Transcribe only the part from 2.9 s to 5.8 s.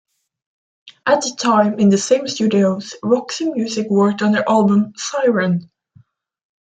Roxy Music worked on their album "Siren".